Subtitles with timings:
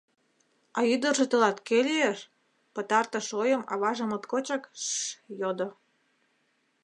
[0.77, 2.19] А ӱдыржӧ тылат кӧ лиеш?—
[2.73, 5.03] пытартыш ойым аваже моткочак шьш
[5.39, 5.69] йодо.